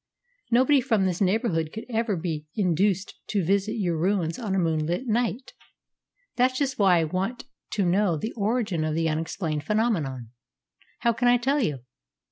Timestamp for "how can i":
11.01-11.37